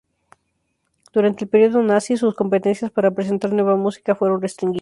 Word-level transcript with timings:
Durante 1.13 1.43
el 1.43 1.49
periodo 1.51 1.83
Nazi, 1.83 2.17
sus 2.17 2.33
competencias 2.33 2.89
para 2.89 3.11
presentar 3.11 3.53
nueva 3.53 3.75
música 3.75 4.15
fueron 4.15 4.41
restringidas. 4.41 4.79